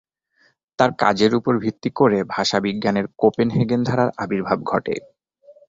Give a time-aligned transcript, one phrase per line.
[0.79, 4.95] তার কাজের ওপর ভিত্তি করে ভাষাবিজ্ঞানের কোপেনহেগেন ধারার আবির্ভাব ঘটে।